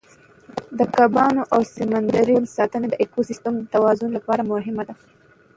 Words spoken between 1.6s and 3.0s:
سمندري ژوند ساتنه د